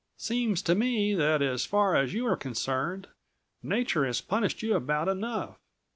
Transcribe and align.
"Seems 0.17 0.63
to 0.63 0.73
me 0.73 1.13
that 1.13 1.43
as 1.43 1.63
far 1.63 1.95
as 1.95 2.11
you 2.11 2.25
are 2.25 2.35
concerned, 2.35 3.07
nature 3.61 4.03
has 4.03 4.19
punished 4.19 4.63
you 4.63 4.75
about 4.75 5.07
enough. 5.07 5.59